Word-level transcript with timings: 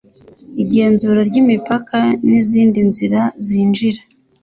Igenzurwa 0.63 1.21
ry 1.29 1.35
imipaka 1.43 1.97
n 2.27 2.29
izindi 2.39 2.79
nzira 2.89 3.21
zinjira 3.45 4.01